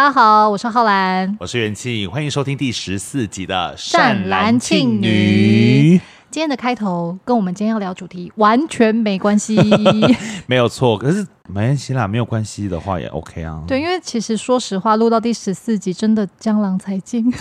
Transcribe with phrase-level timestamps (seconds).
[0.00, 6.00] 大家好，我是浩兰，我是元庆，欢迎收听第十四集的善男信女。
[6.30, 9.58] 今天的开头跟我们今天要聊主题完全没关系，
[10.48, 10.96] 没有错。
[10.96, 13.62] 可是没关系啦，没有关系的话也 OK 啊。
[13.68, 17.30] 对，因为其实说实话，录到第十四集真的江郎才尽。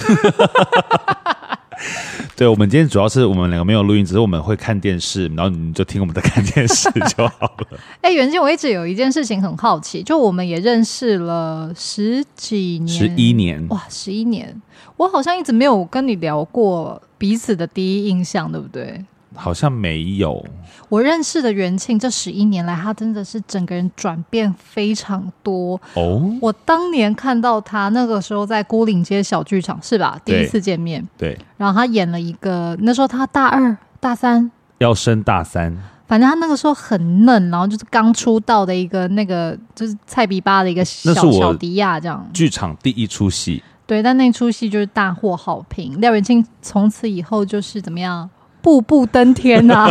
[2.35, 7.79] 对，我们今天主要是我们两个没有录音，只是我们会看电视，然后你就听我们在看电视就好了。
[8.01, 14.61] 哎，袁静，我一直有一件事情很好奇，就我们也认识了十几年，十一年，哇，十一年，
[14.97, 17.01] 我好像一直没有跟你聊过。
[17.17, 19.03] 彼此的第一印象，对不对？
[19.35, 20.45] 好像没有。
[20.89, 26.35] 我认识的元庆这十一年来，他真的是整个人转变非常多哦。
[26.41, 30.19] 我当年看到他那个时候在孤岭街小剧场，是吧？
[30.25, 31.37] 第一次见面，对。
[31.57, 34.49] 然后他演了一个，那时候他大二、大三，
[34.79, 35.77] 要升大三。
[36.07, 42.27] 反正他那个时候很嫩，然后就是刚出道的一个那个就是菜比巴的一个小小迪亚这样。
[42.33, 43.61] 剧场第一出戏。
[43.85, 46.01] 对，但那出戏就是大获好评。
[46.01, 48.27] 廖元庆从此以后就是怎么样？
[48.61, 49.89] 步步登天啊，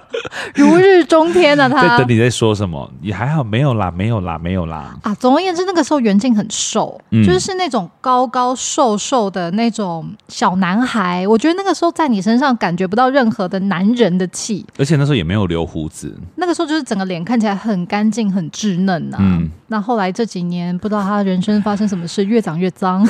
[0.54, 1.68] 如日中天啊！
[1.68, 2.90] 他在等你在说什么？
[3.00, 4.94] 也还好，没有啦，没有啦，没有啦。
[5.02, 11.26] 啊，总而言之，那个时候袁静很瘦，嗯、就是那种高高瘦瘦的那种小男孩。
[11.26, 16.14] 我觉得那个时候在你身上感觉不到任何的男人的气，而且那时候也没有留胡子。
[16.36, 19.18] 那个时候就是整个脸看起来很干净、很稚嫩啊。
[19.20, 23.06] 嗯，那后来这几年不知道他人生发生什么事，越长越脏。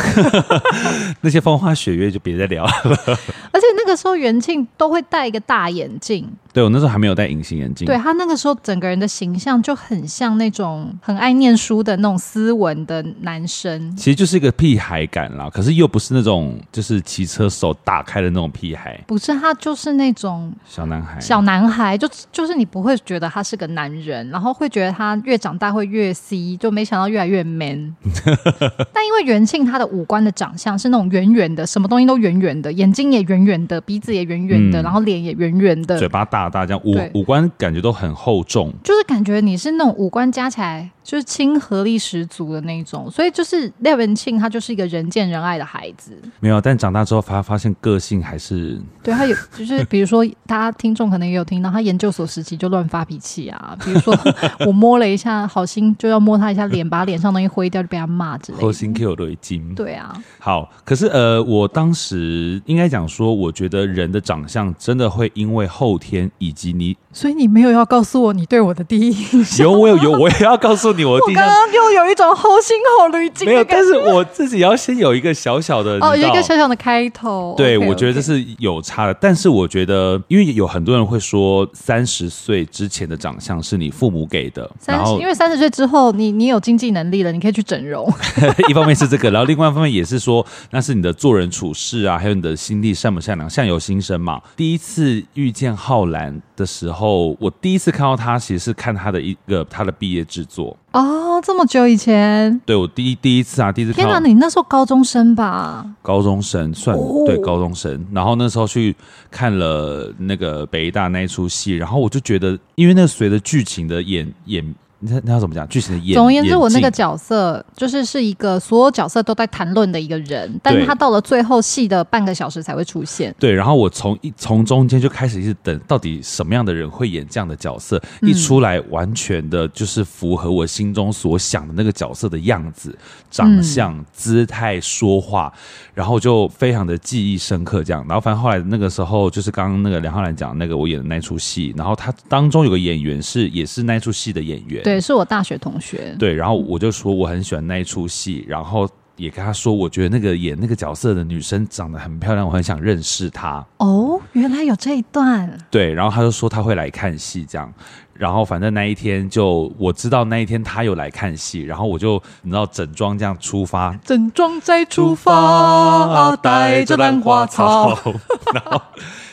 [1.22, 2.72] 那些风花雪月就别再聊了。
[3.52, 6.28] 而且那个时候元庆都会戴一个大眼镜。
[6.52, 7.86] 对，我那时候还没有戴隐形眼镜。
[7.86, 15.48] 对，他那个时候整个人的形象就很像那种很爱念书的那种斯文的男生，其实就是一个屁孩感啦。
[15.48, 21.18] 可是又不是那种就是骑车手打开的那种屁孩，不是，他就是那种小男孩。
[21.18, 27.96] 小男孩就就是你不会觉得他是个男人，然后会觉得他越长大会越 C，就没想到越来越 man。
[28.92, 36.42] 但因为元庆他的五官的长相是那种圆圆的，什么东西都圆圆的，眼睛也圆圆的，鼻子也圆圆的，嗯、然后脸也圆圆的，嘴巴大。
[36.42, 46.18] 大大这样五五官感觉都很厚重，就是感觉你是那种五官加起来就是亲和力十足的那种，所以就是廖文庆他就是一个人见人爱的孩子。
[46.40, 54.12] 没有，但长大之后发发现个性还是对他有，就是比如说大家听众可能也有听到，他研究所时期就乱发脾气啊，比如说
[54.66, 58.64] 我摸了一下好心就要摸他一下脸，把脸上东西挥掉就被他骂之类的。
[58.64, 66.30] 好心 Q 都已经对啊，好，可是呃，我当时应该讲说，我觉得人的长相真的会因为后天。
[66.38, 69.66] 以及你，所以你没有要告诉我你对我的第一印象？
[69.66, 71.46] 有，我有，有， 我也要告诉你我的第一印象。
[71.46, 73.46] 我刚刚又有一种好心好滤镜。
[73.46, 77.54] 没有，但是我自己要先有一个小小的哦，有一个小小的开头。
[77.56, 79.14] 对，okay, 我觉得这是有差的。
[79.14, 84.68] 但是我觉得，因为有很多人会说，三十岁之前的长相是你父母给的。
[84.86, 88.12] 然后，因为三十岁之后，你你有经济能力了，你可以去整容。
[88.68, 94.40] 一方面是这个，然后另外一方面也是说，那是你的做人处事啊，还有你的心地善不善良，相由心生嘛。
[94.62, 104.12] 第一次遇见浩然的时候，我第一次看到他，其实是看他的一个他的毕业制作哦，这么久以前，对我第一第一次啊，第一次看到。
[104.12, 105.84] 天哪，你那时候高中生吧？
[106.00, 108.94] 高中生算、哦、对高中生，然后那时候去
[109.32, 114.74] 看了那个北大那一出戏，然后我就觉得，因为那随着剧情的演演。
[115.02, 115.66] 那那要怎么讲？
[115.68, 123.34] 剧情的演，总而言之，我那个角色就是是一个所有角色都在谈论的一个人，但是他到了最后戏的半个小时才会出现。
[123.38, 128.00] 对，然后我从一从中间就开始一直等，到底什么样的人会演这样的角色？
[128.20, 132.96] 嗯、一出来，完全的就是符合我心中所想的那个角色的样子、
[133.30, 135.52] 长相、嗯、姿态、说话，
[135.94, 137.82] 然后就非常的记忆深刻。
[137.82, 144.82] 这样，然后反正后来那个时候，就是刚刚那个梁浩然讲那个我演的那出戏，然后他当中有个演员是也是那出戏的演员。
[144.82, 146.14] 对，是我大学同学。
[146.18, 153.64] 对，然后我就说我很喜欢那一出戏，然后也跟他说，我觉得那个演那个角色的女生长得很漂亮，我很想认识她。
[153.76, 155.58] 哦，原来有这一段。
[155.70, 157.72] 对，然后他就说他会来看戏，这样。
[158.14, 167.98] 然后反正那一天就我知道那一天他有来看戏，然后我就你知道整装这样出发，整装再出发，带着兰花草。
[168.54, 168.80] 然后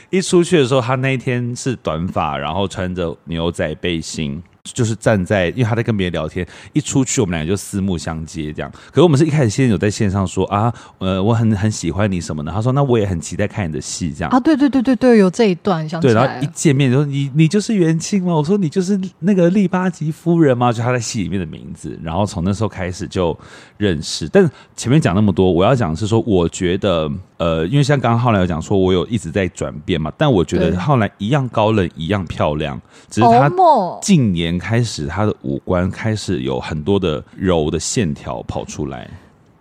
[0.09, 4.41] 一出去的时候，他那一天是短发，然后穿着牛仔背心。
[4.73, 8.71] 就是站在，因为他在跟别人聊天，一出去我们两个就四目相接这样。
[8.89, 12.51] 可是我们是一开始先有在线上说啊，呃，我很很喜欢你什么的。
[12.51, 14.31] 他说那我也很期待看你的戏这样。
[14.31, 15.99] 啊，对对对对对，有这一段想。
[16.01, 18.33] 对，然后一见面就说你你就是元庆吗？
[18.33, 20.71] 我说你就是那个利巴吉夫人吗？
[20.71, 21.97] 就他在戏里面的名字。
[22.03, 23.37] 然后从那时候开始就
[23.77, 24.27] 认识。
[24.29, 30.11] 但前面讲那么多，我要讲的是说，我觉得呃，因为像刚刚浩然有讲说，我有一直在转变嘛。
[30.17, 33.49] 但我觉得浩然一样高冷，一样漂亮，只是他
[34.01, 39.09] 近年开始他的五官开始有很多的柔的线条跑出来。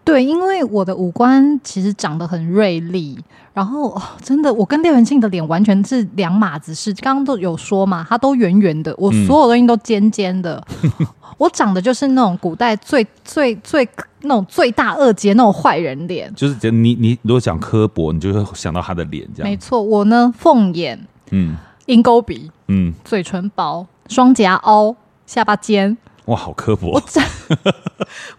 [0.08, 3.18] 对，因为我的五官其实长得很锐利，
[3.52, 6.90] 然后、哦、真的，我跟廖元庆的脸完全是两码子事。
[6.94, 10.64] 刚刚都有说嘛，他都圆圆的，我所有东西都尖尖的。
[10.82, 11.06] 嗯、
[11.36, 13.86] 我长得就是那种古代最最最
[14.22, 16.34] 那种罪大恶极那种坏人脸。
[16.34, 19.50] 就是你你如果讲刻薄，你就会想到他的脸这样。
[19.50, 20.98] 没错，我呢，凤眼，
[21.32, 24.96] 嗯，鹰钩鼻，嗯，嘴唇薄，双颊凹，
[25.26, 25.98] 下巴尖。
[26.28, 26.92] 哇，好刻薄！
[26.92, 27.02] 我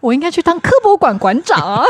[0.00, 1.84] 我应该去当科博馆馆长啊！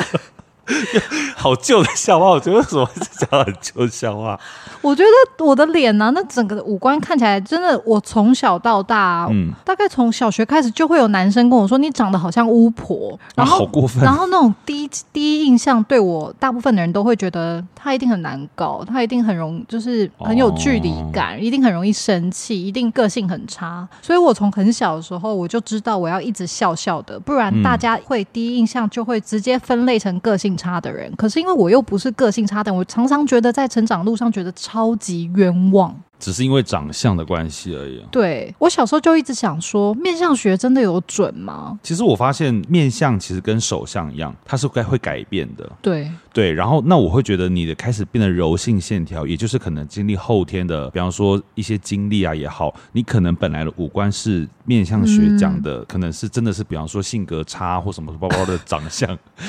[1.37, 4.39] 好旧的笑话，我觉得为什么是讲很旧的笑话？
[4.83, 23.87] 我觉得我的脸呢、啊，那整个的五官看起来真的，我从小到大，嗯，大概从小学开始就会有男生跟我说，你长得好像巫婆，然后、啊、好过分，然后那种第一第一印象对我，大部分的人都会觉得他一定很难搞，他一定很容就是很有距离感，哦、一定很容易生气，一定个性很差。
[24.01, 31.11] 所以我从很小的时候我就知道我要一直笑笑的，不然大家会第一印象就会直接分类成个性差的人。
[31.17, 34.51] 可是因为我又不是个性差的人，我常常觉得在成长路上觉得。
[34.61, 35.97] 超级冤枉。
[36.19, 38.05] 只是因为长相的关系而已。
[38.11, 41.79] 对，我小时候就一直想说，面相学真的有准吗？
[41.83, 45.67] 其实我发现面相其实跟手相一样，它是该会改变的。
[45.81, 59.09] 对对，然后那我会觉得你的开始变得柔性线条，也就是可能经历后天的，比方说一些经历啊也好，你可能本来的五官是面相学讲的，嗯、可能是真的是比方说性格差或什么包包的长相。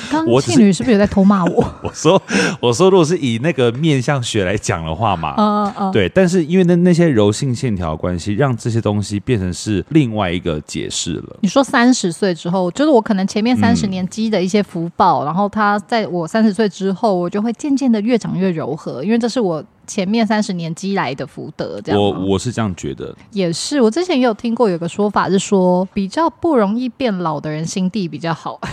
[0.09, 1.63] 刚庆女是不是有在偷骂我？
[1.83, 2.21] 我 说
[2.59, 6.61] 我说，如果是以那个面相学来讲的话嘛，嗯嗯嗯，对，但是因为。
[6.63, 11.37] 那那些柔性线条关系，让这些东西变成是另外一个解释了。
[11.41, 21.79] 你说三十岁之后，就是我可能前面三十年积的一些福报，嗯、然后他在我三十岁之后，我就会渐渐的越长越柔和，因为这是我前面三十年积来的福德。
[21.81, 23.15] 这样，我我是这样觉得。
[23.31, 28.59] 也是，我之前也有听过有个说法是说，比较不容易变老的人心地比较好。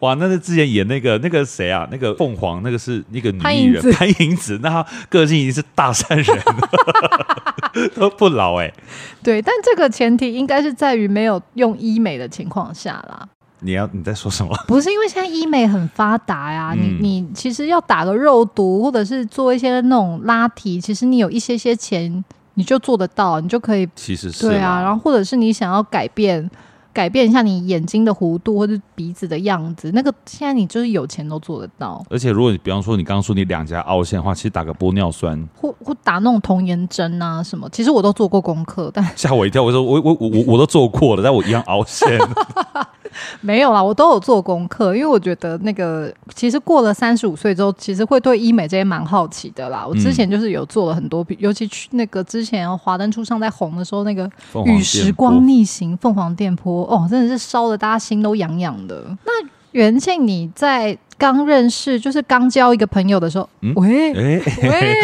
[0.00, 1.88] 哇，那是之前演那个那个谁啊？
[1.90, 8.74] 那个凤凰，那个是那个女艺人潘迎紫，那她个性已经是大善人了， 都不老哎、欸。
[9.22, 13.28] 对，但这个前提应该是在于没有用医美的情况下啦。
[13.60, 14.54] 你要你在说什么？
[14.66, 22.24] 不是因为现在医美很发达呀，嗯、你你其实要打个肉毒，或者是做一些那种拉提，其实你有一些些钱，
[22.54, 23.88] 你就做得到，你就可以。
[23.94, 26.50] 其实是对啊，然后或者是你想要改变。
[26.90, 32.04] 改变一下你眼睛的弧度或者鼻子的样子，那个现在你就是有钱都做得到。
[32.10, 38.90] 而且如果你比方说你刚刚说你两颊凹陷的话，其实打个玻尿酸或或打那种童颜针啊什么，其实我都做过功课。
[38.92, 42.18] 但吓我一跳，我说我我我我我都做过了，但我一样凹陷。
[43.40, 49.84] 没有啦，我都有做功课，因为我觉得那个其实过了三十五岁之后，其实会对医美这些蛮好奇的啦。
[49.86, 54.30] 我之前就是有做了很多，嗯、尤其去那个之前华灯初上在红的时候，那个
[54.64, 59.04] 与时光逆行凤凰电波哦，真的是烧的大家心都痒痒的。
[59.24, 59.32] 那
[59.72, 64.42] 元庆你在刚认识，就是刚交一个朋友的时候，嗯、喂，喂，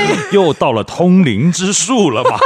[0.32, 2.38] 又到了通灵之术了吧？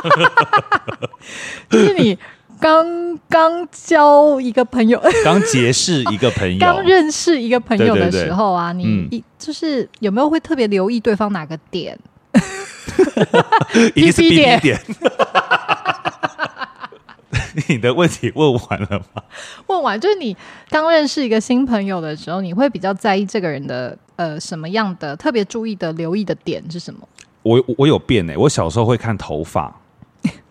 [1.71, 2.19] 就是你。
[2.61, 11.99] 刚刚交一个朋友， 刚结识一个朋友，刚认识一个朋友的时候啊，对对对，你一就是有没有会特别留意对方哪个点？
[13.95, 14.61] 一定是 B B 点。
[14.61, 14.81] 点
[17.69, 19.23] 你的问题问完了吗？
[19.67, 20.37] 问完，就是你
[20.71, 27.01] 刚认识一个新朋友的时候，你会比较在意这个人的呃什么样的特别注意的留意的点是什么？
[27.43, 29.81] 我我有变诶、欸，我小时候会看头发。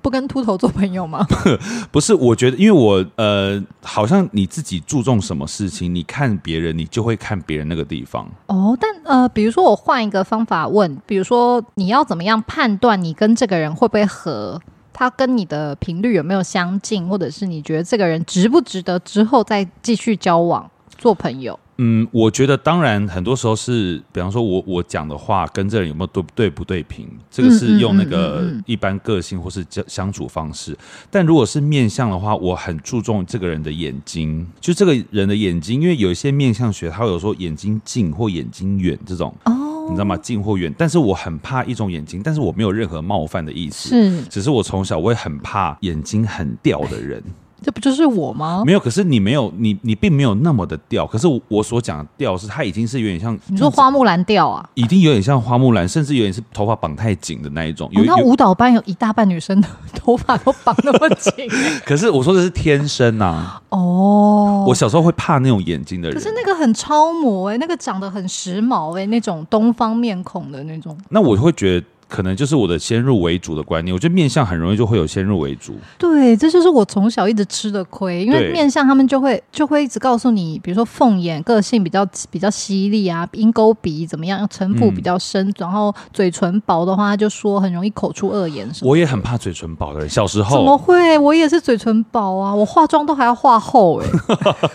[0.07, 1.27] 不跟秃头做朋友吗？
[1.91, 8.25] 不是，我觉得，因为我呃，好像你自己注重什么事情，你看别人，你就会看别人那个地方。
[8.45, 14.61] 哦，但呃，比如说我换一个方法问，比如说你要怎么样判断你跟这个人会不会合？
[14.93, 21.59] 他跟你的频率有没有相近，或者是你觉得这个人值不值得之后再继续交往做朋友？
[21.77, 30.77] 嗯，我觉得当然，很多时候是，比方说我我讲的话跟这人有没有对对不对平，这个是用那个一般个性或是相相处方式。
[31.11, 39.33] 但如果是面相的话，我很注重这个人的眼睛，就这个人的眼睛，因为有一些面相学，他会有说眼睛近或眼睛远这种。
[39.45, 39.63] 哦。
[39.89, 40.17] 你知道吗？
[40.17, 47.23] 近或远，但是我很怕一种眼睛，但是我没有任何冒犯的意思，是，只是我从小我也很怕眼睛很吊的人。
[47.61, 48.63] 这不就是我吗？
[48.65, 51.07] 没有，可是你没有，你你并没有那么的调。
[51.07, 57.89] 可是我所讲的调是，它已经是有点像你说花木兰调啊，已经有点像花木兰，甚至有点是头发绑太紧的那一种。
[57.91, 61.31] 有、哦、那舞蹈班有一大半女生的头发都绑那么紧，
[61.83, 63.61] 可是我说的是天生啊。
[63.69, 66.17] 哦，我小时候会怕那种眼睛的人。
[66.17, 70.97] 可是那个很超模哎、欸，那个长得很时髦哎、欸，那种东方面孔的那种。
[71.09, 71.85] 那我会觉得。
[72.07, 75.75] 可能就是我的先入为主的观念，我觉得面相很容易就会有先入为主。
[75.97, 88.89] 对，这就是我从小一直吃的亏，因为面相他们就会就会一直告诉你，比如说凤眼个性比较比较犀利啊，鹰钩鼻怎么样，城府比较深，嗯、然后嘴唇薄的话，他就说很容易口出恶言什么。
[88.89, 91.17] 我也很怕嘴唇薄的人，小时候怎么会？
[91.17, 94.15] 我也是嘴唇薄啊，我化妆都还要化厚哎、欸。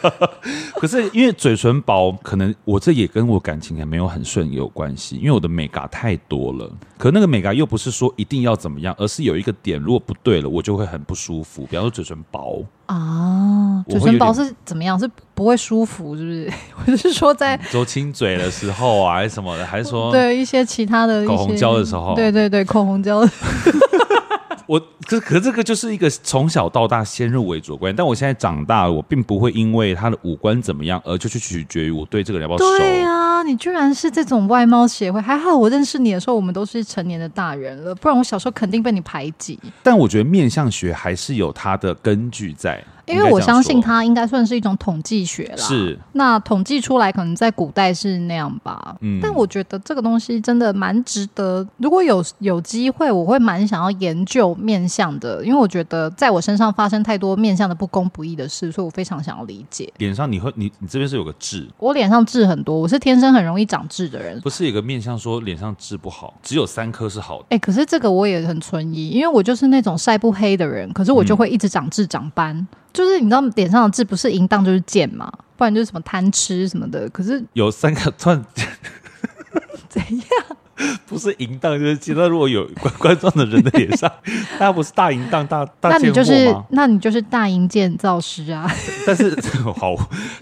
[0.76, 6.70] 可是因为嘴唇薄，可能我这也跟我感情还没有很顺有关系，因为我的美嘎太多了。
[6.98, 11.64] 可那个美感又不是说一定要怎么样，而是有一个点，如果不对了，我就会很不舒服。
[11.66, 14.98] 比方说嘴唇薄啊，嘴唇薄是怎么样？
[15.00, 16.52] 是不会舒服，是不是？
[16.92, 23.26] 我是说在周亲嘴的时候啊，还是什么的，还是说对一些其他的口红胶的时候，对对对，口红胶。
[24.72, 32.78] 我可可这个就是一个从小到大先入为主的观念，但我现在长大了，我并不会因为他的五官怎么样而就去取决于我对这个人要不要熟。
[32.78, 39.58] 对啊，你居然是这种外貌协会，还好我认识你的时候，我们都是成年的大人了，不然我小时候肯定被你排挤。
[39.82, 42.82] 但我觉得面相学还是有它的根据在。
[43.12, 45.56] 因为我相信它应该算是一种统计学啦。
[45.56, 48.96] 是，那统计出来可能在古代是那样吧。
[49.00, 51.66] 嗯，但我觉得这个东西真的蛮值得。
[51.76, 59.92] 如果有有机会，我会蛮想要研究面相的，因为我觉得在我身上发生太多面相的不公不义的事，所以我非常想要理解。
[59.98, 61.68] 脸上你会你你这边是有个痣？
[61.78, 64.40] 我脸上痣很多，我是天生很容易长痣的人。
[64.40, 67.44] 不是有个面相说脸上痣不好，只有三颗是好的。
[67.50, 72.56] 哎、欸，可是这个我也很存疑，因为我就是那种晒不黑的人，可是我就会一直长痣长斑。
[72.56, 77.08] 嗯就是你知道脸上的痣不是淫荡就是贱嘛，不然就是什么贪吃什么的。
[77.10, 78.42] 可是有三个串，
[79.88, 80.41] 怎样？
[81.06, 82.14] 不是淫荡就是贱。
[82.16, 84.10] 那如果有冠冠状的人的脸上，
[84.58, 86.06] 那不是大淫荡大大贱货吗？
[86.08, 88.70] 那你就是那你就是大淫建造师啊！
[89.06, 89.34] 但是
[89.76, 89.94] 好，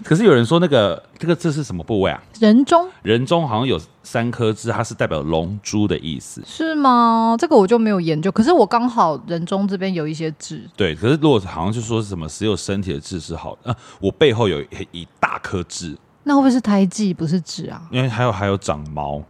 [0.03, 2.21] 可是有人说那个这个这是什么部位啊？
[2.39, 3.79] 人中，人中好像有。
[4.03, 7.35] 三颗痣，它是代表龙珠的意思，是吗？
[7.37, 8.31] 这个我就没有研究。
[8.31, 10.95] 可是我刚好人中这边有一些痣，对。
[10.95, 13.71] 可是如果好像就说是什么，只有身体的痣是好的。
[13.71, 17.83] 啊，我背后有一一大颗痣，那会不会是胎记，不是痣啊？
[17.91, 19.21] 因为还有还有长毛。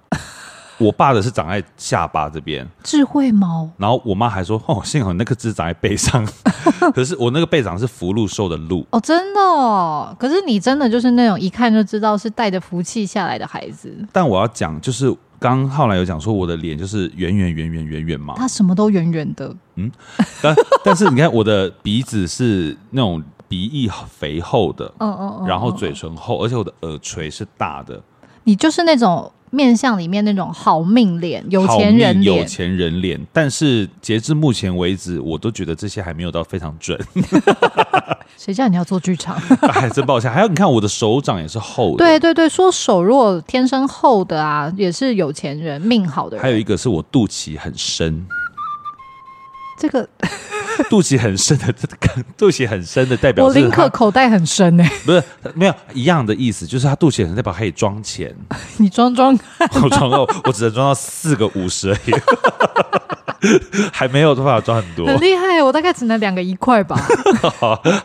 [0.82, 3.70] 我爸的是长在下巴这边，智慧猫。
[3.78, 6.28] 然后我妈还说：“哦，幸好那个痣长在背上。
[6.94, 10.16] ”可是我那个背长是福禄寿的禄哦，真的哦。
[10.20, 13.96] 可是你真的就是那种一看就知道是带着福气下来的孩子。
[14.12, 19.56] 但我要讲，就是刚后来有讲说我的脸就是圆圆圆圆圆圆嘛，他什么都圆圆的。
[19.76, 19.92] 嗯，
[20.42, 28.02] 但但是你看我的鼻子是那种鼻翼肥厚的，嗯嗯嗯，然后嘴唇厚，而且我的耳垂是大的。
[28.44, 29.32] 你就是那种。
[29.52, 37.00] 面相里面那种好命脸、有钱人脸、有钱人脸，但是截至目前为止，我都觉得这些还没有到非常准。
[38.38, 39.36] 谁叫你要做剧场？
[39.74, 40.32] 哎，真抱歉。
[40.32, 41.98] 还有，你看我的手掌也是厚的。
[41.98, 46.44] 对对对，说手如果天生厚的啊，也是有钱人命好的人。
[46.44, 48.26] 还有一个是我肚脐很深。
[49.78, 50.08] 这个
[50.90, 51.74] 肚脐很深的，
[52.38, 54.92] 肚脐很深的代表我林可口袋很深呢、欸。
[55.06, 55.24] 不是
[55.54, 58.36] 没有一样的意思，就是他肚脐很代表可以装钱。
[58.78, 59.38] 你装装，
[59.84, 62.12] 我装到我只能装到四个五十而已。
[63.92, 65.64] 还没有办法装很多，很厉害。
[65.64, 66.96] 我大概只能两个一块吧，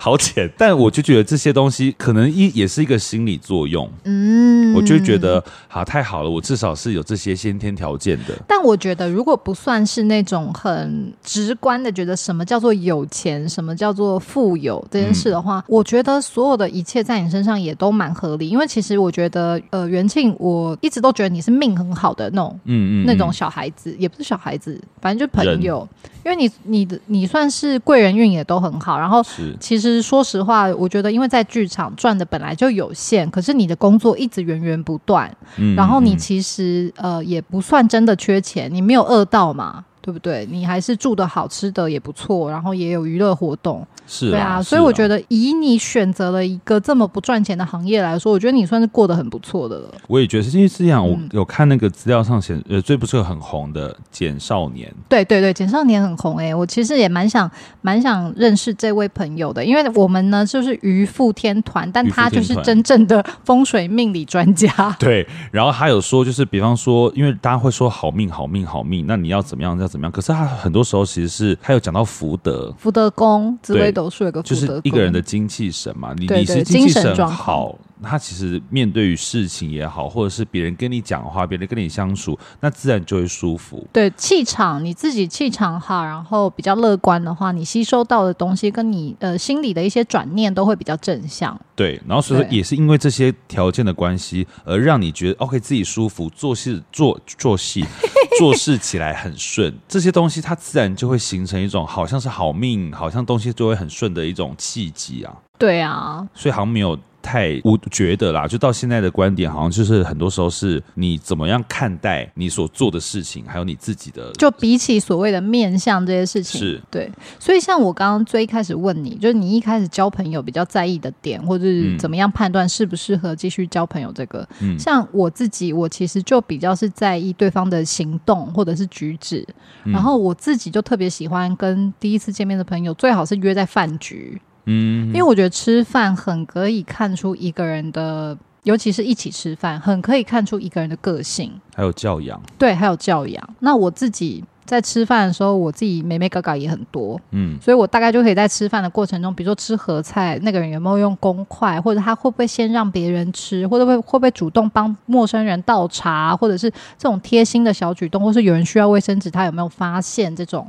[0.00, 0.50] 好浅。
[0.56, 3.90] 但我就觉得这些东西可能一也是一个心理作用。
[4.04, 8.34] 嗯，我就觉得好太好了，我至少是有这些先天条件的。
[8.48, 18.48] 但我觉得如果不算是那种很直观的觉得什么叫做有钱，什么叫做富有这件事的话，嗯、我觉得所有的一切在你身上也都蛮合理。
[18.48, 25.32] 因为其实我觉得，呃，元庆，我一直都觉得你是命很好的那种，嗯，嗯嗯，那种小孩子也不是小孩子，反正就。
[25.36, 25.86] 朋友，
[26.24, 29.22] 因为你你的你算是贵人运也都很好，然后
[29.60, 39.84] 其实说实话，我觉得因为在剧场赚的本来就有限，可是你的工作一直源源不断，嗯，然后你其实呃也不算真的缺钱，你没有饿到嘛。
[40.06, 40.46] 对不对？
[40.48, 43.84] 你还是住的好，吃的也不错，然后也有娱乐活动。
[44.06, 49.92] 是啊，对啊，所以我觉得以你选择了一个这么不赚钱的行业来说，我觉得你算是过得很不错的了。
[50.06, 54.88] 我也觉得是因为是这样，我有看那个资料上显，呃，最不是很红的《简少年》。
[55.08, 64.94] 对对对，《简少年》很红哎、欸，我其实也蛮想蛮想认识这位朋友的，因为我们呢就是渔夫天团，但他就是真正的风水命理专家。
[65.00, 70.12] 对，然后他有说，就是比方说，因为大家会说好命好命好命，那你要怎么样要怎么样？
[70.12, 77.76] 可是他很多时候其实是他有讲到福德，福德宫，紫微斗数有个就是一个人的精气神嘛，你你是精气神好。
[78.02, 83.86] 他其实面对于事情也好，或者是别人跟你讲话，别人跟你相处，那自然就会舒服。
[83.92, 91.58] 对，气场，你自己气场好，然后比较乐观的话，你吸收到的东西跟你呃心里的一些转念都会比较正向。
[91.74, 97.84] 对，然后所以说也是因为这些条件的关系，而让你觉得 OK 自己舒服，做事做做戏
[98.38, 99.74] 做事起来很顺。
[99.88, 105.34] 这些东西它自然就会形成一种好像是好命，好像东西就会很顺的一种契机啊。
[105.58, 106.98] 对啊，所以好像没有。
[107.26, 114.30] 太我觉得啦，就到现在的观点，好像就是很多时候是你怎么样看待你所做的事情，还有你自己的。
[114.34, 117.10] 就比起所谓的面相这些事情，是对。
[117.40, 124.48] 所以像我刚刚最一开始问你，就是你一开始交朋友比较在意的点，或者是怎么样判断适不适合继续交朋友这个。
[124.60, 124.78] 嗯。
[124.78, 129.44] 像我自己，我其实就比较是在意对方的行动或者是举止，
[129.84, 129.92] 嗯。
[129.92, 134.40] 然后我自己就特别喜欢跟第一次见面的朋友，最好是约在饭局。
[134.66, 142.40] 嗯，因为我觉得吃饭很可以看出一个人的，尤其是一起吃饭，很可以看出一个人的个性，还有教养。
[142.58, 143.48] 对，还有教养。
[143.60, 144.44] 那我自己。
[144.66, 160.66] 在吃饭的时候，我自己眉眉角角也很多，嗯，所以我大概就可以在吃饭的过程中，比如说吃盒菜，那个人有没有用公筷，或者他会不会先让别人吃，或者会会不会主动帮陌生人倒茶，或者是这种贴心的小举动，或是有人需要卫生纸，他有没有发现这种？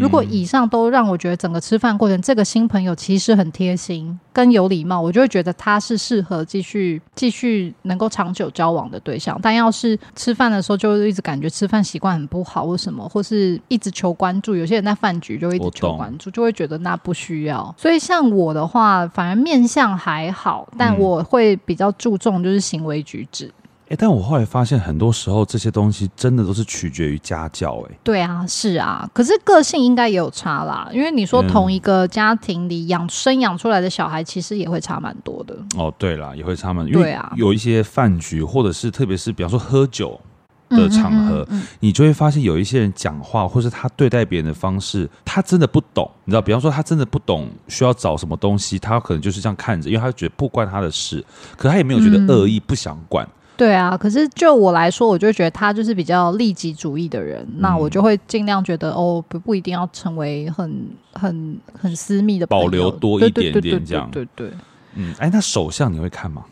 [0.00, 9.38] 如果以上都让我觉得整个吃饭过程，这个新朋友其实很贴心跟有礼貌，我就会觉得他是适合继续继续能够长久交往的对象。
[9.42, 17.72] 但要是吃饭的时候就一直感觉吃饭习惯很不好，或什么，或是是一直求关注，有些人在饭局就一直求关注，就会觉得那不需要。
[17.78, 23.52] 所以像我的话，反而面相还好，但我会比较注重就是行为举止。
[23.90, 27.90] 哎、但我后来发现，很多时候这些东西真的都是取决于家教、欸。
[27.90, 30.90] 哎，对啊，是啊，可是个性应该也有差啦。
[30.92, 35.56] 因为你说同一个家庭里养生养出来的小孩，其实也会差蛮多的。
[35.78, 37.02] 哦，对啦，也会差蛮多。
[37.02, 40.20] 对啊，有一些饭局，或者是特别是比方说喝酒。
[40.70, 46.42] 的场合，嗯嗯嗯嗯，你就会发现有一些人讲话，或是他对待别人的方式，他真的不懂，你知道？
[46.42, 51.24] 比方说，他真的不懂需要找什么东西，他可能就是这样看着，因为他觉得不关他的事，
[51.56, 53.24] 可他也没有觉得恶意，不想管。
[53.26, 64.08] 嗯、对啊，可是就我来说，我就觉得他就是比较利己主义的人，嗯、那我就会尽量觉得哦，不不一定要成为很很很私密的，保留多一点点这样。
[64.12, 64.58] 对对，对，对，对，对，对，
[64.94, 66.44] 嗯，哎，那首相你会看吗？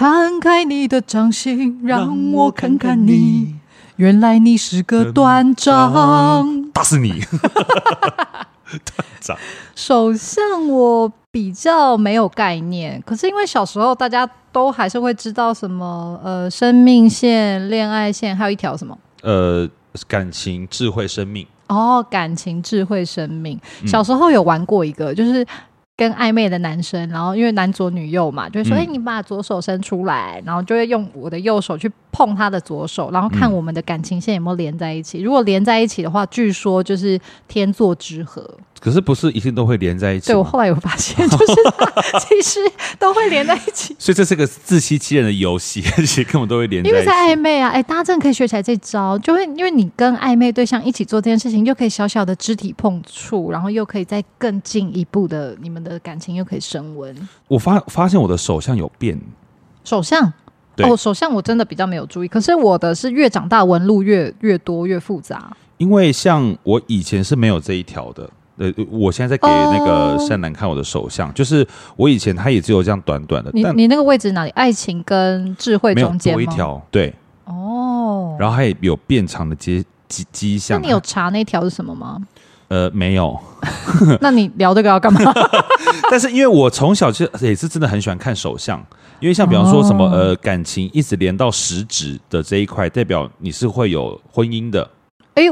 [0.00, 3.56] 摊开你的掌心，让我看看你。
[3.96, 7.20] 原来你是个断掌，打死你！
[8.70, 9.36] 断掌。
[9.76, 19.68] 首相我比较没有概念，可是因为小时候大家都还是会知道什么呃生命线、恋爱线，还有一条什么呃
[20.08, 21.46] 感情、智慧、生命。
[21.68, 23.60] 哦，感情、智慧、生命。
[23.86, 25.46] 小时候有玩过一个，就是。
[26.00, 35.20] 跟暧昧的男生，然后因为男左女右嘛，就会说：“哎、嗯欸，你把左手伸出来。”然后就会用我的右手去碰他的左手，然后看我们的感情线有没有连在一起。
[35.20, 38.48] 嗯、如果连在一起的话，据说就是天作之合。
[38.80, 40.28] 可是不是一定都会连在一起？
[40.28, 41.54] 对，我后来有发现，就是
[42.26, 42.58] 其实
[42.98, 43.94] 都会连在一起。
[44.00, 46.98] 所以这是个自欺欺人的游戏，而且根本都会连在一起。
[46.98, 57.14] 因为在暧昧啊，哎，大家真的可以学起来这招，就会因为你跟暧昧对象一起做这件事情，又可以小小的肢体碰触，然后又可以再更进一步的，你们的感情又可以升温。
[57.48, 59.20] 我发发现我的手相有变，
[59.84, 60.32] 手相
[60.84, 65.50] 哦，手相我真的比较没有注意，可是我的是越长大纹路越越多越复杂。
[65.78, 68.28] 因为像我以前是没有这一条的。
[68.58, 71.66] 呃，我现在在给那个善男看我的手相，oh, 就是
[71.96, 73.50] 我以前他也只有这样短短的。
[73.54, 74.50] 你你那个位置哪里？
[74.50, 76.42] 爱情跟智慧中间吗？
[76.42, 77.14] 一条，对。
[77.46, 78.38] 哦、oh。
[78.42, 80.78] 然后还有有变长的迹迹迹象。
[80.78, 82.18] 那你有查那条是什么吗？
[82.68, 83.34] 呃，没有。
[84.20, 85.20] 那你聊这个要干嘛？
[86.10, 88.84] 但是因为我从小就也是真的很喜欢看手相，
[89.20, 90.12] 因为像比方说什么、oh.
[90.14, 94.90] 呃感情一直连到食指的这一块，代表你是会有婚姻的。
[95.34, 95.44] 哎，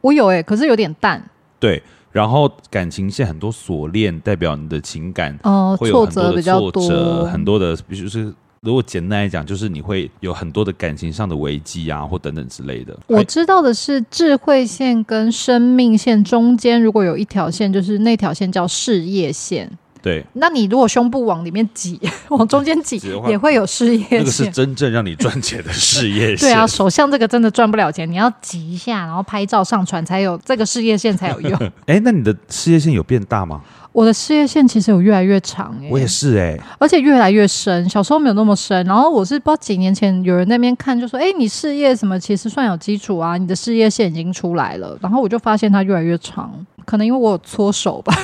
[0.00, 1.22] 我有哎、欸，可是有点淡。
[1.58, 1.82] 对。
[2.10, 8.30] 然后感情线很多锁链，代表你的情感哦，会有很多的挫折，挫折比较多，很多的，比如是
[8.60, 12.94] 如果简单来讲，就是你会有很多的感情上的危机啊，或等等之类的。
[13.06, 19.70] 我知道的是，智慧线跟生命线中间如果有一条线，就是那条线叫事业线。
[20.02, 24.18] 对，那你如果胸部往里面挤， 往中间挤，也会有事业线。
[24.18, 26.48] 那个是真正让你赚钱的事业线。
[26.48, 31.56] 对啊，手相这个真的赚不了钱，你要挤一下，然后拍照上传才有这个事业线才有用。
[31.86, 33.60] 哎，那你的事业线有变大吗？
[33.92, 37.86] 我的事业线其实有越来越长，哎，我也是哎，而且越来越深。
[37.90, 44.98] 小时候没有那么深，然后我是不知道几年前有人那边看就说，哎，你事业什么其实算有基础啊，你的事业线已经出来了。
[45.02, 46.66] 然后我就发现它越来越长。
[46.84, 48.14] 可能因为我有搓手吧。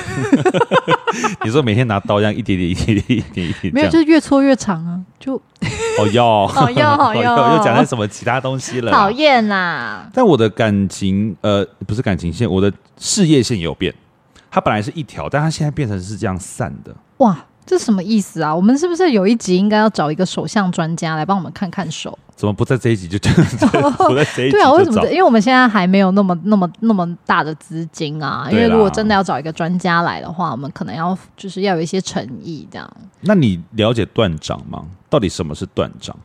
[1.43, 4.99] 你说每天拿刀这样一点点、一点点、一点一点， 没有，就是越搓越长啊！
[5.19, 8.91] 就哦要，好 要，好要，又讲到什么其他东西了？
[8.91, 10.09] 讨厌啦！
[10.13, 13.93] 但我的感情，呃，不是感情线，我的事业线有变。
[14.51, 16.95] 它本来是一条，但它现在变成是这样散的。
[17.17, 17.37] 哇！
[17.69, 18.55] 这什么意思啊？
[18.55, 22.17] 我们是不是有一集应该要找一个手相专家来帮我们看看手？
[22.35, 23.45] 怎么不在这一集就这样？
[23.93, 24.51] 不在这一集？
[24.53, 25.05] 对啊，为什么？
[25.11, 28.47] 因为我们现在还没有那么、那么、那么大的资金啊。
[28.49, 32.91] 因为如果真的要找一个专家来的话，我们可能要就是要有一些诚意这样。
[33.21, 34.83] 那你了解断掌吗？
[35.07, 36.15] 到底什么是断掌？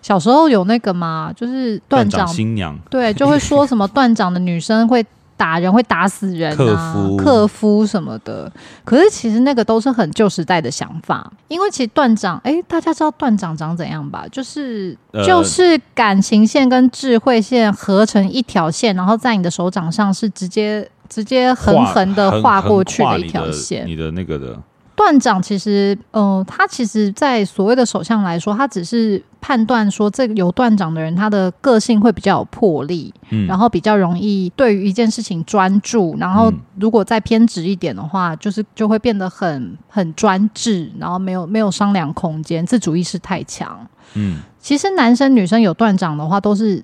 [0.00, 1.30] 小时候有那个吗？
[1.36, 5.04] 就是断掌新娘，对，就会说什么 断掌的女生会。
[5.36, 8.50] 打人会打死人啊，克夫，什么的。
[8.84, 14.24] 可是其实那个都是很旧时代的想法，因为其实断掌，哎，大家知道断掌长怎样吧？
[14.30, 24.58] 就是、呃、就是感情线跟智慧线合成一条线，然后在你的手掌上是直接直接横横的画过去的一条线，你的那个的。
[24.96, 46.82] 断掌其实，呃，他其实，在所谓的首相来说，他只是判断说，这个有断掌的人，他的个性会比较有魄力，嗯，然后比较容易对于一件事情专注，然后如果再偏执一点的话，就是就会变得很很专制，然后没有没有商量空间，自主意识太强，嗯，其实男生女生有断掌的话，都是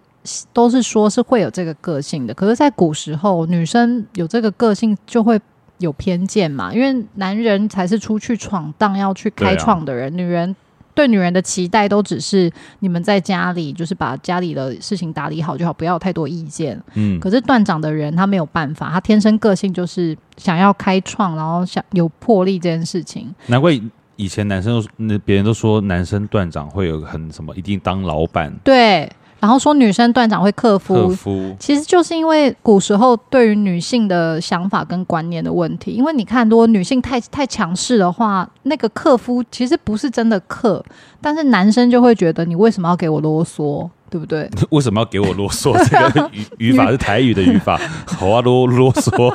[0.52, 5.40] 都是说是会有这个个性的，可是，在古时候，女生有这个个性就会。
[5.80, 6.72] 有偏见嘛？
[6.72, 10.56] 因为男人才是出去闯荡要去开创的人，啊、女人
[10.94, 16.80] 对女人的期待都只是你们在家里就是把家里的事情打理好就好，不要太多意见。
[16.94, 23.34] 嗯，可是断掌的人他没有办法，他天生个性就是想要开创，然后想有魄力这件事情。
[23.46, 23.72] 难怪
[24.16, 28.54] 以前男生都那别人都说男生断掌会有很什么，一定当老板。
[28.62, 29.10] 对。
[29.40, 35.92] 然后说女生断掌会克夫，克夫，其实就是因为古时候对于女性的想法跟观念的问题。
[35.92, 40.84] 因为你看，如果女性太太强势的话，那个克夫其实不是真的克，
[41.20, 44.48] 但是男生就会觉得你为什么要给我啰嗦，对不对？
[44.70, 45.72] 为什么要给我啰嗦？
[45.88, 49.34] 这个语语法是台语的语法， 好啊，啰啰嗦。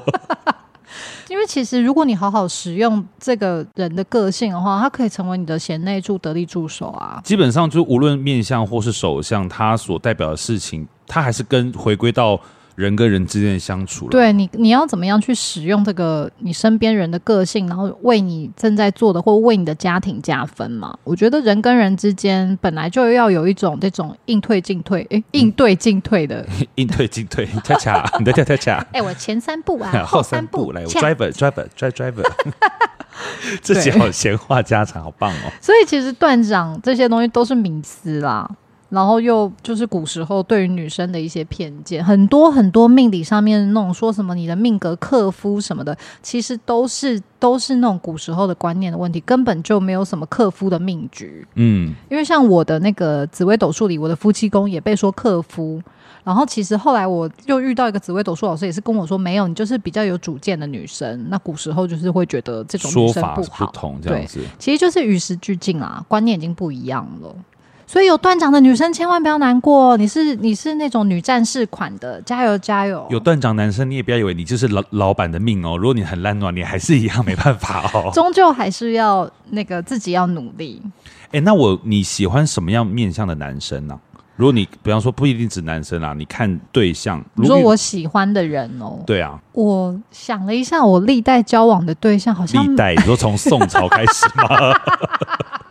[1.30, 7.22] 因为其实，如果你好好使用这个人的个性的话，他可以成为你的贤内助、得力助手啊。
[7.24, 12.40] 基本上，就无论面相或是手相，他所代表的事情，他还是跟回归到。
[12.76, 20.94] 人跟人之间的相处，对你，你要怎么样去使用这个你身边人的个性，然后为你正在做的或为你的家庭加分嘛？
[21.06, 32.24] 我觉得人跟人之间本来就要有一种这种应退进退，哎，应对进退的， 应对进退，恰恰，你的恰恰恰， 哎，我前三步啊， 后三步，来，我 driver driver driver driver，
[33.62, 35.52] 自己好闲话家常，好棒哦。
[35.62, 38.50] 所以其实断掌这些东西都是迷思啦。
[38.96, 51.46] 然后又就是古时候对于女生的一些偏见，很多很多命理上面那种说什么你的命格克夫什么的，其实都是都是那种古时候的观念的问题，根本就没有什么克夫的命局。
[51.56, 55.82] 嗯，因为像我的那个紫微斗数里，我的夫妻宫也被说克夫。
[56.24, 61.30] 然后其实后来我又遇到一个紫微斗数老师，也是跟我说，没有，你就是比较有主见的女生。
[61.30, 67.36] 那古时候就是会觉得这种女生不好，说法不同这样子，对，其实就是与时俱进啊，观念已经不一样了。
[67.88, 73.06] 所以有断掌的女生千万不要难过，你是你是那种女战士款的，加油加油！
[73.10, 80.82] 有断掌男生你也不要以为你就是老老板的命哦，如果你很烂暖，你还是一样没办法哦， 终究还是要那个自己要努力。
[81.32, 84.00] 哎，那我你喜欢什么样面相的男生呢、啊？
[84.36, 94.74] 如果你比方说不一定指男生啊，你看对象，你说我喜欢的人哦，对啊，我想了一下，我历代交往的对象好像历代，你说从宋朝开始吗？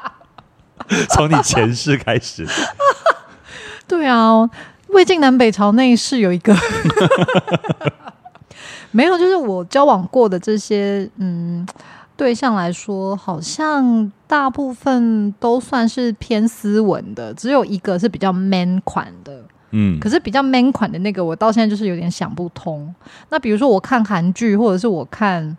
[1.10, 2.46] 从你前世开始，
[3.88, 4.48] 对啊，
[4.88, 6.54] 魏晋南北朝那一世有一个，
[8.92, 11.66] 没有，就是我交往过的这些嗯
[12.16, 22.94] 对象来说，好像大部分都算是偏斯文的，只有一个是比较 man 款的，嗯，可是比较 man 款的那个，我到现在就是有点想不通。
[23.30, 25.56] 那比如说我看韩剧，或者是我看。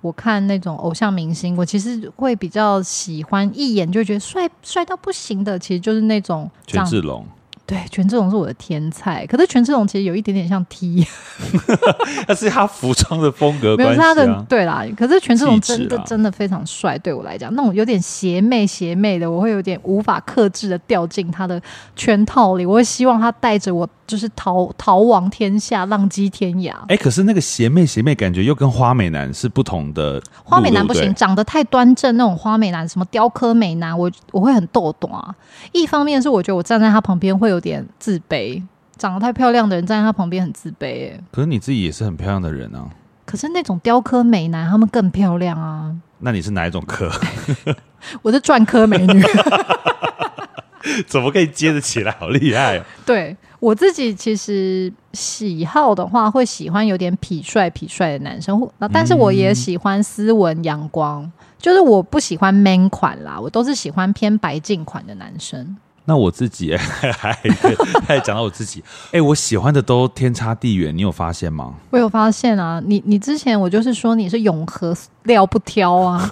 [0.00, 7.26] 我看那种偶像明星，我其实会比较喜欢一眼就觉得帅帅到不行的，其实就是那种权志龙。
[7.66, 11.04] 对，权志龙是我的天菜，可是权志龙其实有一点点像 T，
[12.28, 14.84] 那是他服装的风格 没有是他的对啦。
[14.96, 21.60] 可是权志龙真的真的非常帅，对我来讲，那种有点邪魅邪魅的，我会有点无法克制的掉进他的
[21.96, 22.64] 圈套里。
[22.64, 23.88] 我会希望他带着我。
[24.06, 26.70] 就是逃 逃亡天下，浪迹天涯。
[26.82, 30.22] 哎、欸，可是那个邪魅邪魅感觉又跟花美男是不同的。
[30.44, 35.34] 花美男不行，长得太端正，那种花美男，什么雕刻美男，我我会很逗懂啊。
[35.72, 38.62] 一方面是我觉得我站在他旁边会有点自卑，
[38.96, 41.12] 长得太漂亮的人站在他旁边很自卑。
[41.12, 42.88] 哎，可是你自己也是很漂亮的人啊。
[43.24, 45.94] 可是那种雕刻美男，他们更漂亮啊。
[46.18, 47.10] 那你是哪一种科？
[48.22, 49.22] 我是篆刻美女。
[51.08, 52.12] 怎么可以接得起来？
[52.12, 52.84] 好厉害、啊！
[53.04, 53.36] 对。
[53.58, 65.74] 我自己其实喜好的话，会喜欢有点痞帅痞帅的男生，但是我也喜欢斯文阳光，嗯、就是我不喜欢 man 款啦，我都是喜欢偏白净款的男生。
[66.06, 67.38] 那我自己 还还
[68.06, 71.74] 还讲到我自己，哎、欸，我喜欢的都天差地远，你有发现吗？
[71.90, 76.28] 我有发现啊，你你之前我就是说你是永和料不挑啊。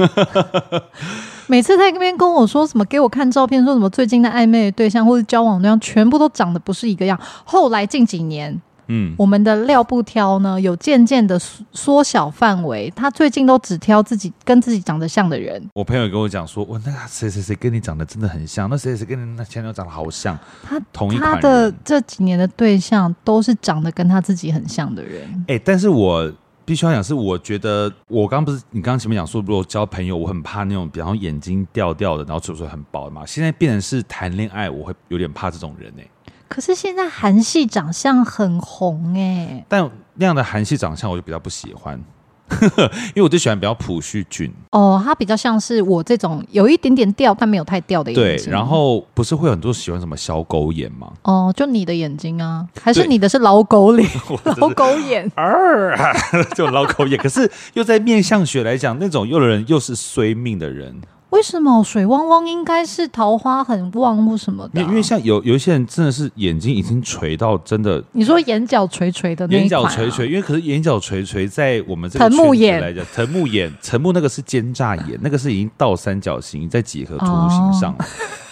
[1.47, 7.19] 每次在那边跟我说什么，给我看照片，说什么最近的暧昧的对象或者交往对象，全部都长得不是一个样。
[7.45, 8.59] 后来近几年，
[8.89, 11.39] 嗯，我们的料不挑呢，有渐渐的
[11.73, 12.93] 缩小范围。
[12.95, 15.63] 他最近都只挑自己跟自己长得像的人。
[15.75, 20.39] 我朋友跟我讲说，我那个谁谁谁跟你长得真的很像，那谁谁跟你那前女友长得好像。
[20.63, 21.19] 他同一。
[21.19, 25.23] 他的这几年的对象都是长得跟他自己很像的人。
[25.49, 26.33] 哎、欸，但是我。
[26.67, 33.23] 必须要讲是，我觉得我刚刚不是你刚刚前面讲说，如果交朋友，我很怕那种，比方眼睛掉掉的，然后嘴唇很薄的嘛。
[33.27, 36.11] 现在变成是谈恋爱，我会有点怕这种人呢、欸。
[36.49, 42.03] 可是现在韩系长相很红哎、欸，但那样的韩系长相我就比较不喜欢。
[42.61, 48.45] 因为我最喜欢比较朴叙俊哦，他比较像是我这种有一点点掉但没有太掉的眼睛。
[48.45, 51.11] 对，然后不是会很多喜欢什么小狗眼吗？
[51.23, 54.09] 哦，就你的眼睛啊，还是你的是老狗脸？
[54.61, 55.97] 老狗眼，二
[56.55, 57.19] 就老狗眼。
[57.19, 61.01] 可是又在面相学来讲，那种又的人又是衰命的人。
[61.35, 64.87] 为什么水汪汪应该是桃花很旺或什么的、啊？
[64.89, 77.99] 因为像有有一些人真的是眼睛已经垂到真的，你说眼角垂垂的那、啊，眼角垂垂，因为可是眼角垂垂在我们这个圈子来讲，藤木眼，藤木那个是奸诈眼，那个是已经倒三角形在几何图形上了。
[77.99, 78.05] 哦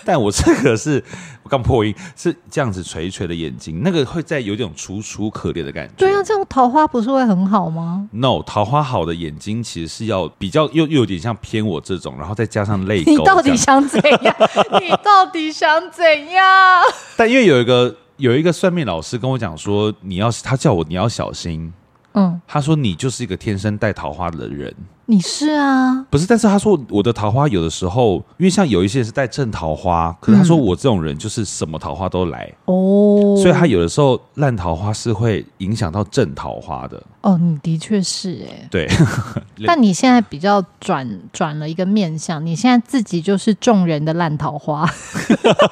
[0.06, 1.02] 但我这个是
[1.42, 5.94] 我刚破音，是这样子垂垂的眼睛，那个会在有点楚楚可怜的感觉。
[5.96, 13.10] 对啊，这种桃花不是会很好吗？No，桃花好的眼睛其实是要比较又又有点像偏我这种，然后再加上泪沟。
[13.12, 14.36] 你到底想怎样？
[14.80, 16.82] 你到底想怎样？
[17.16, 21.72] 但因为有一个有一个算命老师跟我讲说，你要他叫我你要小心。
[22.14, 24.74] 嗯，他说你就是一个天生带桃花的人。
[25.12, 26.26] 你是啊，不是？
[26.26, 37.02] 但是他说我的桃花有的时候，因为像有一些是带正桃花，可是他说我这种人就是什么桃花都来哦，所以他有的时候烂桃花是会影响到正桃花的。
[37.22, 38.88] 哦，你的确是哎，对。
[39.64, 44.84] 但你现在比较转转了一个面相，你现在自己就是众人的烂桃花。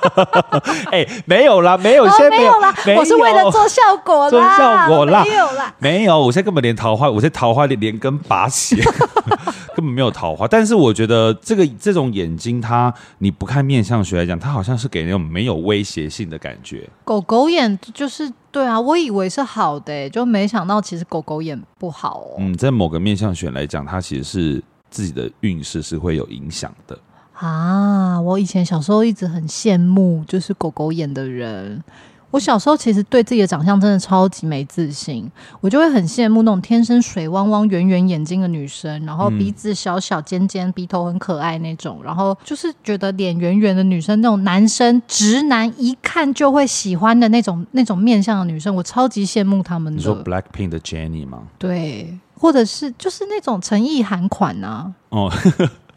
[0.93, 8.77] 哎，没有啦，没有，现在没有啦，我是为了做效果啦，做效果啦， 没有啦，没有，我现在根本连桃花，我在桃花里连根拔起。
[9.75, 16.87] 根本没有桃花，但是我觉得这个这种眼睛，它你不看面相学来讲，它好像是给那种没有威胁性的感觉。
[17.05, 22.37] 狗狗眼就是对啊，我以为是好的，就没想到其实狗狗眼不好哦。
[22.39, 26.99] 嗯，在某个面相选来讲，它其实是自己的运势是会有影响的
[27.33, 28.21] 啊。
[28.21, 31.83] 我以前小时候一直很羡慕，就是狗狗眼的人。
[32.31, 49.97] 我小时候其实对自己的长相真的超级没自信，我就会很羡慕那种天生水汪汪、圆圆眼睛的女生，然后鼻子小小尖尖、鼻头很可爱那种，然后就是觉得脸圆圆的女生，那种男生直男一看就会喜欢的那种那种面相的女生，我超级羡慕他们的。
[49.97, 51.43] 你说 Blackpink 的 Jennie 吗？
[51.59, 54.93] 对，或者是就是那种陈意涵款啊。
[55.09, 55.33] 哦。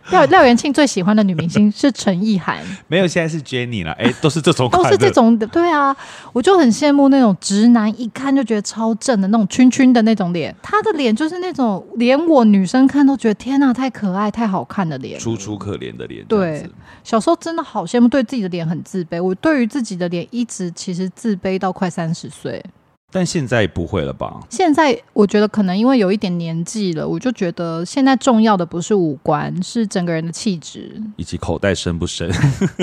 [0.10, 3.92] 廖廖元庆最喜欢的女明星是陈意涵， 没有，现在是 Jennie 了。
[3.94, 5.48] 哎、欸，都是这种，都是这种的。
[5.48, 5.96] 对啊，
[6.34, 10.54] 我就很羡慕那种直男一看就觉得超正的那种圈圈的那种脸。
[10.62, 16.26] 他的脸就是那种连我女生看都觉得天哪，太可爱、太好看的脸，楚楚可怜的脸。
[16.26, 16.70] 对，
[17.04, 19.22] 小时候真的好羡慕，对自己的脸很自卑。
[19.24, 22.64] 我对于自己的脸一直其实自卑到快三十岁。
[23.14, 24.40] 但现在不会了吧？
[24.50, 32.28] 现在我觉得可能因为有一点年纪了，我就觉得现在重要的不是五官，是整个人的气质以及口袋深不深，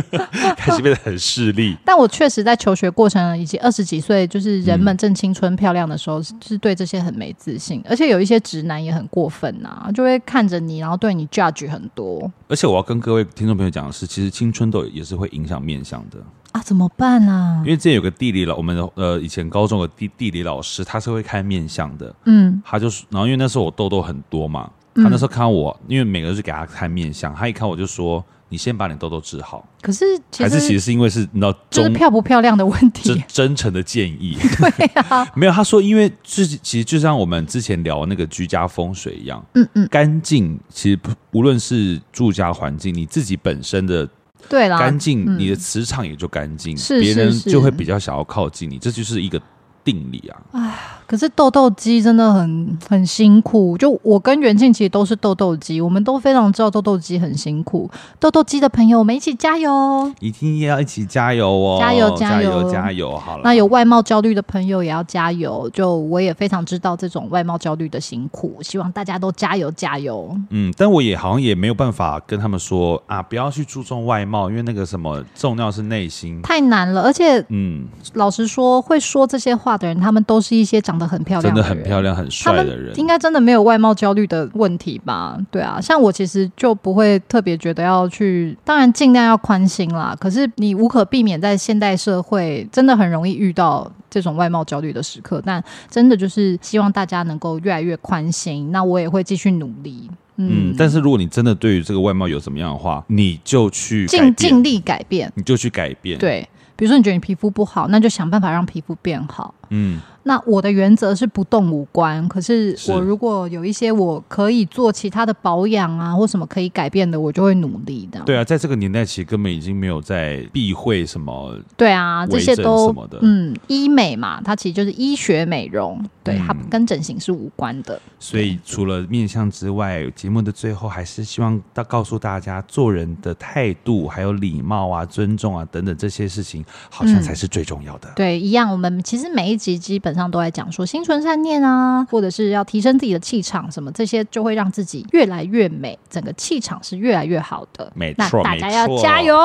[0.57, 1.77] 开始变得很势利。
[1.85, 12.31] 但我确实在求学过程以及二十几岁，就是人们正青春漂亮的时候，嗯、是对这些很没自信，而且有一些直男也很过分呐、啊，就会看着你，然后对你 judge 很多。
[12.49, 16.19] 而且我要跟各位听众朋友讲的是，其实青春痘也是会影响面相的。
[16.53, 17.63] 啊，怎么办啊？
[17.65, 22.13] 因为之前有个地理老，我们呃以前高中的地地理老师，他是会看面相的。
[22.25, 30.05] 嗯，他就是，然后因为那时候我痘痘很多嘛，他那时候看我，嗯、因为每个人是给他看面相，他一看我就说：“你先把你痘痘治好。”可是
[30.39, 34.37] 还是其实是因为是你知道，就是漂不漂亮的问题，真诚的建议。
[34.77, 40.99] 对啊， 没有他说，因为自己其实就像我们之前聊那个居家风水一样，嗯嗯，干净其实
[41.31, 44.09] 无论是住家环境，你自己本身的。
[44.49, 49.41] 对啦，干净，嗯、你的磁场也就干净，是别人就会比较想要靠近你，这就是一个
[49.85, 50.37] 定理啊。
[50.53, 53.77] 哎，可是痘痘肌真的很很辛苦。
[53.79, 57.91] 就我跟袁庆其实都是痘痘肌，我们都非常知道痘痘肌很辛苦。
[58.19, 60.13] 痘痘肌的朋友，我们一起加油！
[60.21, 61.79] 一定要一起加油哦！
[61.81, 62.71] 加油加油！
[62.71, 65.69] 加油好了，那有外貌焦虑的朋友也要加油。
[65.71, 70.37] 就我也非常知道这种外貌焦虑的辛苦，希望大家都加油加油。
[70.51, 77.03] 嗯，但我也好像也没有办法跟他们说啊，不要去注重外貌，因为那个什么重要是内心，太难了。
[77.03, 85.39] 而且，嗯，老实说，会说这些话的人，他们都是一些长得很漂亮的人，真的很漂亮、很帅的人，应该真的没有外貌焦虑的问题吧？
[85.51, 90.17] 对啊，像我其实就不会特别觉得要去，当然尽量要宽心啦。
[90.19, 95.43] 可是你无可避免在现代社会，真的很容易遇到这种外貌焦虑的时刻。
[95.45, 98.71] 但真的就是希望大家能够越来越宽心。
[98.71, 100.11] 那我也会继续努力。
[100.37, 106.19] 嗯，嗯，但是如果你真的对于这个外貌有什么样的话，你就去尽尽力改变，你就去改变。
[106.19, 109.55] 对，比如说你觉得你皮肤不好，那就想办法让皮肤变好。
[109.71, 110.01] 嗯。
[110.23, 118.21] 那我的原则是不动五官，可是我如果有一些我可以做其他的保养啊，或什么可以改变的，我就会努力的。
[118.27, 121.59] 对啊，在这个年代，其实根本已经没有在避讳什么。
[121.75, 127.99] 对啊，这些都什么的，嗯，医美嘛，它其实就是医学美容，对，嗯、它跟整形是无关的。
[128.19, 138.11] 所以除了面相之外，节目的最后还是希望到告诉大家，做人的态度、还有礼貌啊、尊重啊等等这些事情，好像才是最重要的。
[138.11, 147.93] 嗯、对，一样，我们其实每一集基本上都在讲说心存善念啊，或者是要提升自己的气场，什么这些就会让自己越来越美，整个气场是越来越好的。
[147.95, 149.37] 没错，大家要加油！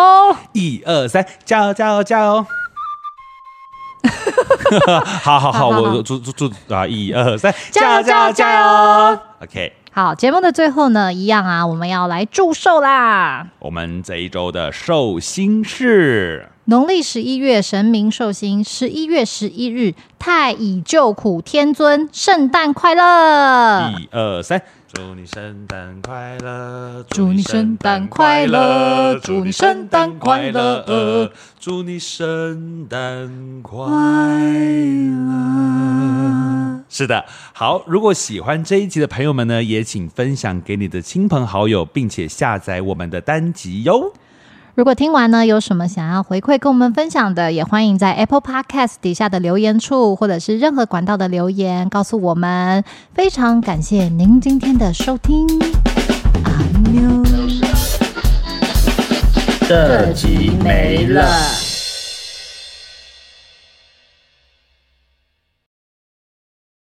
[0.54, 2.46] 一二三，加油加油加油！
[5.22, 6.88] 好好好，我祝祝祝啊！
[6.88, 13.48] 一二三，加油加油加油！OK，好，节目的最后呢，一样啊，我们要来祝寿啦！
[13.60, 16.50] 我们这一周的寿星是。
[16.66, 23.90] 农历十一月神明寿星，十一月十一日太乙救苦天尊，圣诞快乐！
[23.98, 24.62] 一二三，
[24.96, 27.04] 祝你圣诞快乐！
[27.10, 29.20] 祝你圣诞快乐！
[29.20, 31.30] 祝你圣诞快乐！
[31.60, 33.76] 祝你圣诞快
[35.28, 36.80] 乐！
[36.88, 44.14] 是的，好，如果喜欢这一集的朋友们呢，也请分享给你的亲朋好友，并且下载我们的单集哟。
[44.76, 52.84] 如果听完呢，有什么想要回馈跟我们分享的，也欢迎在 Apple Podcast 底下的留言处，或者是任何管道的留言告诉我们。
[53.14, 55.48] 非常感谢您今天的收听，
[56.44, 56.52] 阿
[56.92, 57.24] 妞，
[59.66, 61.65] 这集没了。